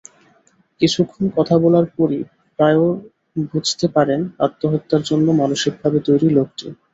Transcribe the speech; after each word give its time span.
কিছুক্ষণ 0.81 1.25
কথা 1.37 1.55
বলার 1.63 1.85
পরই 1.95 2.21
প্রায়র 2.59 2.93
বুঝতে 3.45 3.85
পারেন 3.95 4.21
আত্মহত্যার 4.45 5.01
জন্য 5.09 5.27
মানসিকভাবে 5.41 5.99
তৈরি 6.07 6.27
লোকটি। 6.31 6.67